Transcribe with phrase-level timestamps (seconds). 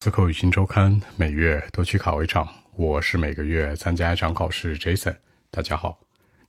[0.00, 4.76] 思口语新周刊每月都去考一场，我是每个月参加一场考试。
[4.78, 5.16] Jason，
[5.50, 5.98] 大家好。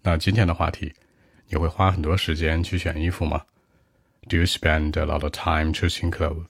[0.02, 0.94] 那今天的话题，
[1.48, 3.42] 你会花很多时间去选衣服吗
[4.30, 6.46] ？Do you spend a lot of time choosing clothes？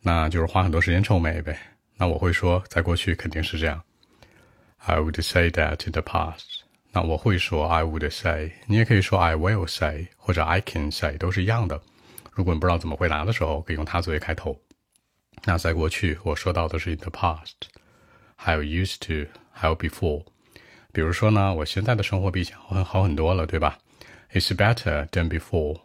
[0.00, 1.58] 那就是花很多时间臭美呗。
[1.96, 3.82] 那我会说，在过去肯定是这样。
[4.78, 6.60] I would say that in the past。
[6.92, 11.80] 那我会说 I would say，你也可以说 I will say 或者 I can say，都是一样的。
[12.32, 14.58] 如果你不知道怎么回答的时候，可以用它作为开头。
[15.43, 17.53] 那在过去，我说到的是 in the past，
[18.35, 20.25] 还有 used to，还有 before。
[20.91, 23.77] 比如说呢，我现在的生活比以前好好很多了，对吧？
[24.33, 25.81] It's better than before.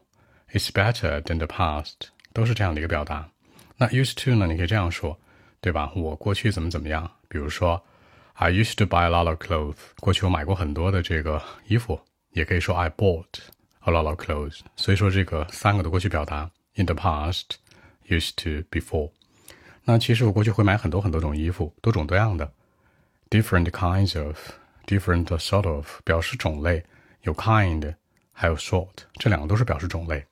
[0.52, 3.30] It's better than the past，都是这样的一个表达。
[3.76, 5.18] 那 used to 呢，你可以这样说，
[5.60, 5.92] 对吧？
[5.94, 7.10] 我过去怎么怎么样？
[7.28, 7.84] 比如说，
[8.34, 9.76] I used to buy a lot of clothes。
[10.00, 12.00] 过去我买过很多的这个衣服。
[12.32, 13.24] 也可以说 I bought
[13.80, 14.58] a lot of clothes。
[14.76, 17.44] 所以说这个三个的过去表达，in the past,
[18.08, 19.10] used to, before。
[19.83, 22.53] 那其实我过去会买很多很多种衣服，多种多样的
[23.29, 26.83] ，different kinds of，different sort of，表示种类，
[27.23, 27.95] 有 kind，
[28.31, 30.23] 还有 sort，这两个都是表示种类。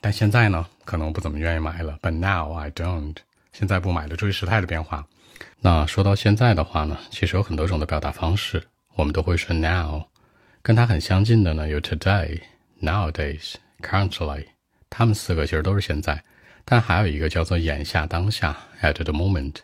[0.00, 1.98] 但现在呢，可能不怎么愿意买了。
[2.02, 3.16] But now I don't，
[3.52, 5.06] 现在不买了，注意时态的变化。
[5.60, 8.62] 那说到现在的话呢，其实有很多种的表达方式，
[8.94, 10.02] 我们都会说 now。
[10.60, 14.46] 跟它很相近的呢，有 today，nowadays，currently，
[14.90, 16.22] 它们四个其实都是现在。
[16.68, 19.54] 但还有一个叫做眼下当下 at the moment，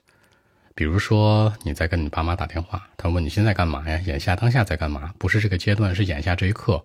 [0.72, 4.00] 比如说你在跟你爸妈打电话，他问你现在干嘛呀？
[4.06, 5.12] 眼下当下在干嘛？
[5.18, 6.80] 不是这个阶段，是眼下这一刻，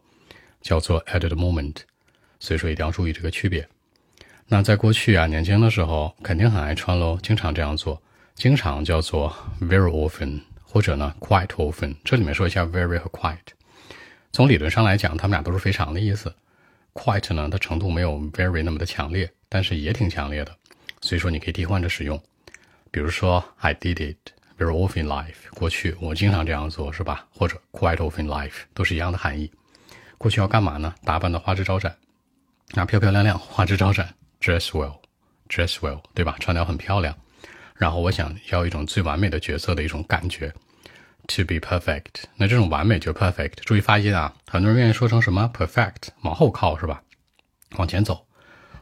[0.60, 1.76] 叫做 at the moment。
[2.40, 3.68] 所以说一定要注意这个区别。
[4.48, 8.02] 那在过去啊，年轻的时候肯定很爱穿喽，经常这样做，
[8.34, 9.32] 经常叫做
[9.62, 11.96] very often，或者呢 quite often。
[12.04, 13.38] 这里面说一下 very 和 quite，
[14.32, 16.34] 从理论上来讲，他们俩都是非常的意思。
[16.94, 19.32] quite 呢，它程度没有 very 那么的强烈。
[19.50, 20.56] 但是也挺强烈的，
[21.02, 22.22] 所以说你可以替换着使用。
[22.92, 27.28] 比如说，I did it very often in life，过去我经常这样做，是吧？
[27.32, 29.52] 或者 quite often in life 都是一样的含义。
[30.18, 30.96] 过去要干嘛呢？
[31.04, 31.96] 打扮的花枝招展，
[32.74, 36.36] 那漂漂亮亮，花枝招展，dress well，dress well，对吧？
[36.40, 37.16] 穿的很漂亮。
[37.76, 40.52] 然后我想要一种最完美的角色的一种感觉
[41.28, 42.24] ，to be perfect。
[42.36, 44.34] 那这种完美就 perfect，注意发音啊！
[44.48, 47.04] 很多人愿意说成什么 perfect，往后靠是吧？
[47.78, 48.27] 往前走。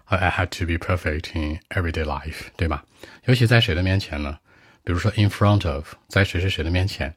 [0.07, 2.85] I had to be perfect in everyday life，对吧？
[3.25, 4.37] 尤其在谁的面前呢？
[4.83, 7.15] 比如说 in front of，在谁谁谁的面前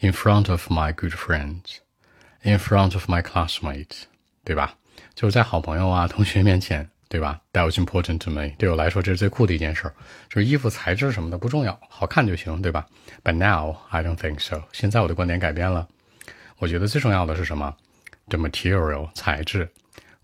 [0.00, 4.04] ，in front of my good friends，in front of my classmates，
[4.44, 4.74] 对吧？
[5.14, 9.94] 就是在好朋友啊、同学面前，对吧？That was important to me，对我来说这是最酷的一件事儿。
[10.30, 12.86] 就是衣服材质什么的不重要，好看就行，对吧
[13.22, 14.62] ？But now I don't think so。
[14.72, 15.86] 现在我的观点改变了，
[16.56, 17.76] 我觉得最重要的是什么
[18.28, 19.70] ？The material 材质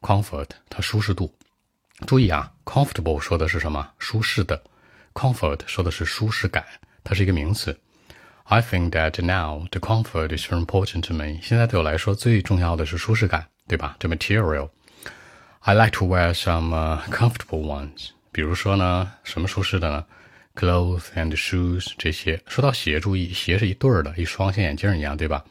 [0.00, 1.34] ，comfort 它舒适度。
[2.06, 3.90] 注意啊，comfortable 说的是什么？
[3.98, 4.62] 舒适的。
[5.14, 6.64] comfort 说的是舒适感，
[7.02, 7.78] 它是一个名词。
[8.44, 11.38] I think that now the comfort is very important to me。
[11.42, 13.96] 现在对我来说最重要的是舒适感，对吧？
[13.98, 14.70] 这 material。
[15.60, 18.10] I like to wear some comfortable ones。
[18.30, 20.06] 比如说呢，什么舒适的呢
[20.54, 22.40] ？Clothes and shoes 这些。
[22.46, 25.44] 说到鞋，注意鞋是一对儿的，一双像眼镜一样，对吧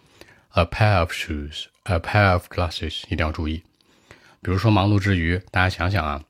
[0.54, 3.64] ？A pair of shoes，a pair of glasses，一定要注意。
[4.42, 6.24] 比如说忙碌之余，大家想想啊。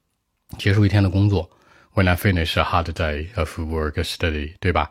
[0.57, 1.49] 结束一天的工作
[1.93, 4.89] ，When I finish a hard day of work study，对吧？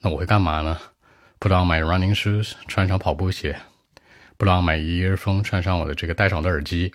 [0.00, 0.78] 那我会干嘛呢
[1.38, 3.58] ？Put on my running shoes，穿上跑步鞋
[4.36, 6.92] ；Put on my earphone，穿上我的这个戴上我的耳机。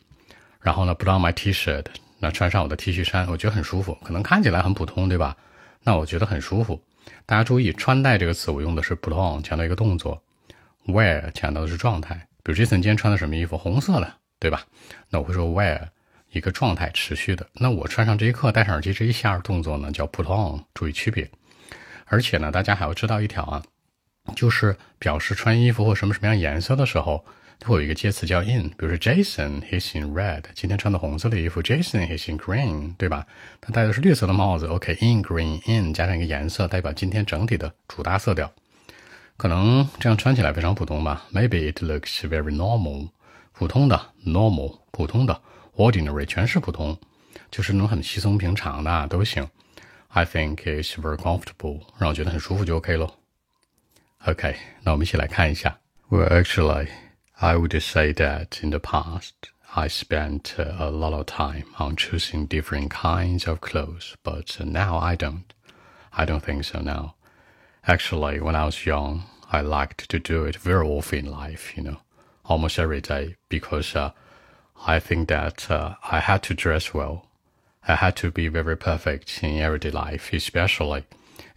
[0.59, 1.85] 然后呢，Put on my T-shirt，
[2.19, 3.97] 那穿上我的 T 恤衫，我觉得很舒服。
[4.03, 5.35] 可能看起来很普通，对吧？
[5.83, 6.83] 那我觉得很舒服。
[7.25, 10.21] 大家注意，穿戴这个词我用的是 put on，强调一个动作
[10.85, 12.27] ；wear 强调的是状态。
[12.43, 13.57] 比如 Jason 今天穿的什么衣服？
[13.57, 14.63] 红色的，对吧？
[15.09, 15.87] 那我会说 wear。
[16.31, 21.29] 一个状态持续的，那我穿上这一刻戴上耳机这一下动作呢，叫 put on，注意区别。
[22.05, 23.63] 而且呢，大家还要知道一条啊，
[24.35, 27.25] 就是表示穿衣服或什么什么样颜色的时候，
[27.65, 28.69] 会有一个介词叫 in。
[28.69, 33.25] 比如说 Jason he's in red，今天穿的红色的衣服；Jason he's in green，对吧？
[33.59, 34.67] 他戴的是绿色的帽子。
[34.67, 38.51] OK，in green in 加上一个颜色，代表今天整体的主搭色调。
[39.37, 43.09] 可能这样穿起来非常普通吧？Maybe it looks very normal，
[43.53, 45.40] 普通的 normal，普通的。
[45.76, 46.98] ordinary 全是普通，
[47.50, 49.46] 就是那种很稀松平常的都行。
[50.08, 53.12] I think it's very comfortable，让我觉得很舒服就 OK 喽。
[54.24, 55.78] OK，那我们一起来看一下。
[56.08, 56.88] Well, actually,
[57.34, 59.32] I would say that in the past,
[59.74, 65.14] I spent a lot of time on choosing different kinds of clothes, but now I
[65.14, 65.42] don't.
[66.10, 67.16] I don't think so now.
[67.82, 71.82] Actually, when I was young, I liked to do it very often in life, you
[71.82, 71.98] know,
[72.44, 74.12] almost every day, because uh,
[74.87, 77.27] I think that uh, I had to dress well.
[77.87, 81.03] I had to be very perfect in everyday life, especially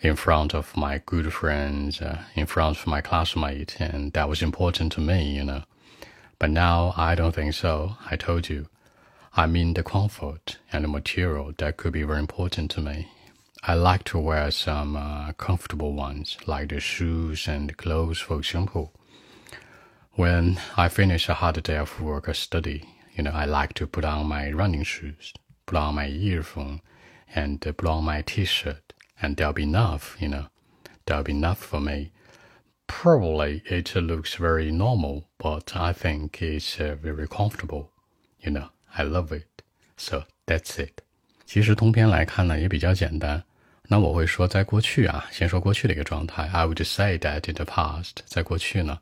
[0.01, 4.43] in front of my good friends, uh, in front of my classmates, and that was
[4.43, 5.63] important to me, you know.
[6.39, 7.97] But now I don't think so.
[8.11, 8.67] I told you.
[9.37, 13.09] I mean the comfort and the material that could be very important to me.
[13.65, 18.93] I like to wear some uh, comfortable ones, like the shoes and clothes, for example.
[20.13, 22.85] When I finish a hard day of work or study,
[23.16, 25.34] you know, I like to put on my running shoes,
[25.66, 26.82] put on my earphone,
[27.36, 30.48] and uh, put on my t-shirt, and that'll be enough, you know.
[31.06, 32.12] That'll be enough for me.
[32.88, 37.92] Probably it looks very normal, but I think it's uh, very comfortable.
[38.40, 39.64] You know, I love it.
[39.98, 41.02] So that's it.
[41.46, 43.44] 其实通篇来看呢，也比较简单。
[43.88, 46.48] 那我会说，在过去啊，先说过去的一个状态。
[46.54, 49.00] I would say that in the past，在过去呢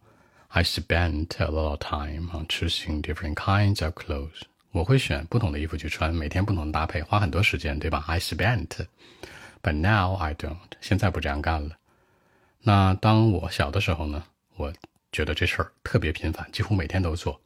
[0.51, 4.41] ，I spent a lot of time on choosing different kinds of clothes。
[4.71, 8.03] 我会选不同的衣服去穿，每天不同的搭配，花很多时间，对吧？
[8.07, 10.57] I spent，but now I don't。
[10.81, 11.77] 现在不这样干了。
[12.61, 14.23] 那当我小的时候呢，
[14.55, 14.73] 我
[15.11, 17.39] 觉得这事儿特别频繁，几乎每天都做。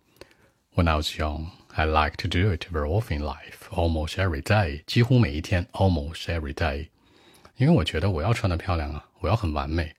[0.76, 4.42] When I was young, I like to do it very often in life, almost every
[4.42, 4.84] day。
[4.86, 6.88] 几乎每一天，almost every day。
[7.58, 9.94] 因为我觉得我要穿的漂亮啊，我要很完美，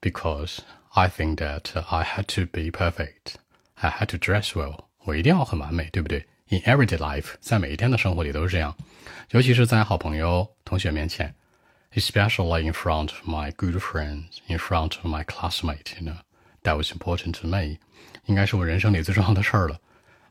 [0.00, 0.58] because
[0.94, 3.34] I think that I had to be perfect,
[3.74, 6.26] I had to dress well，我一定要很完美，对不对？
[6.48, 8.76] In everyday life，在每一天的生活里都是这样，
[9.30, 11.34] 尤其是在好朋友、同学面前，
[11.94, 16.16] especially in front of my good friends, in front of my classmates，you know,
[16.62, 17.78] that was important to me，
[18.26, 19.80] 应该是我人生里最重要的事儿了。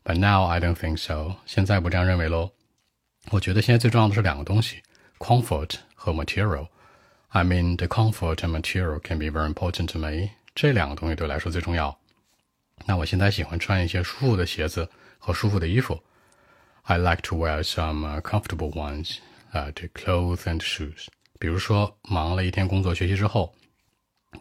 [0.03, 2.51] But now I don't think so，现在不这样认为喽。
[3.31, 4.81] 我觉得现在最重要的是两个东西，
[5.19, 5.75] comfort。
[6.05, 10.29] 和 material。I mean, the comfort and material can be very important to me。
[10.59, 11.97] 这两个东西对我来说最重要。
[12.85, 16.03] 那我现在喜欢穿一些舒服的鞋子和舒服的衣服。
[16.83, 19.17] I like to wear some comfortable ones,
[19.53, 21.07] uh, the clothes and shoes。
[21.39, 23.55] 比如说，忙了一天工作学习之后，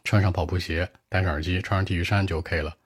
[0.05, 2.77] 穿上跑步鞋，戴上耳机，穿上 T 恤衫就 OK 了。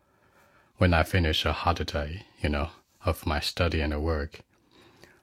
[0.79, 2.69] When I finish a hard day, you know,
[3.01, 4.41] of my study and work,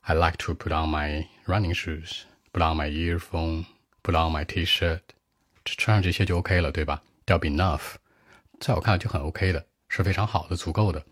[0.02, 2.24] I like to put on my running shoes
[2.56, 3.66] put on my earphone,
[4.02, 5.02] put on my T-shirt，
[5.66, 7.02] 穿上这些就 OK 了，对吧？
[7.26, 7.96] That'll be enough，
[8.61, 11.03] 在我看来就很 OK 的，是非常好的、足够的。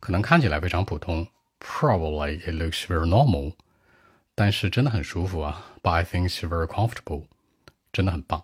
[0.00, 1.24] 可能看起来非常普通
[1.60, 3.54] ，Probably it looks very normal，
[4.34, 5.64] 但是真的很舒服啊。
[5.80, 7.26] But I think it's very comfortable，
[7.92, 8.42] 真的很棒。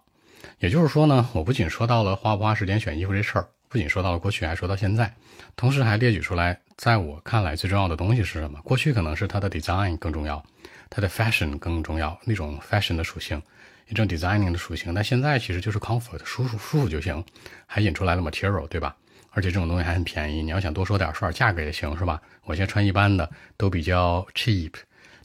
[0.60, 5.12] 也就是说呢，我不仅说到了花不花时间选衣服这事儿，不仅说到了过去，还说到现在，
[5.56, 8.60] 同时还列举出来，在我看来最重要的东西是什么？
[8.62, 10.40] 过去可能是它的 design 更重要。
[10.88, 13.42] 它的 fashion 更重要，那种 fashion 的属性，
[13.88, 14.94] 一种 designing 的属性。
[14.94, 17.22] 那现在其实就是 comfort，舒服舒服就行，
[17.66, 18.96] 还引出来了 material，对吧？
[19.30, 20.40] 而且这种东西还很便宜。
[20.40, 22.22] 你要想多说点，说点价格也行，是吧？
[22.44, 24.72] 我现在穿一般的都比较 cheap，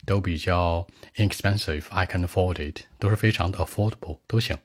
[0.08, 0.86] 都比较
[1.18, 4.58] inexpensive，I can afford it，都是非常的 affordable，都行。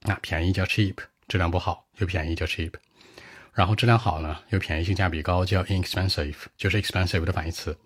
[0.00, 0.96] 那便宜叫 cheap，
[1.28, 2.72] 质量不好就便宜叫 cheap，
[3.54, 7.76] 然后质量好呢又便宜性价比高叫 inexpensive，就是 expensive 的反义词。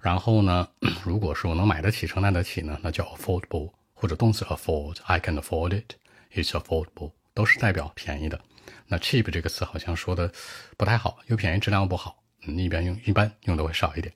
[0.00, 0.66] 然后呢，
[1.04, 8.40] 如果说我能买得起、承担得起呢，那叫 affordable，或者动词 afford，I can afford it，it's affordable，都是代表便宜的。
[8.86, 10.32] 那 cheap 这个词好像说的
[10.76, 14.14] 不太好，又便宜质量又不好，嗯，一般用一般用的会少一点。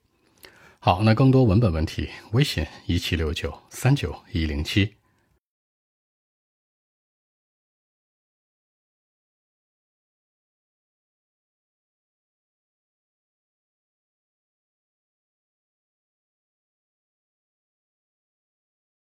[0.78, 4.94] 好，那更多文本问题，微信一七六九三九一零七。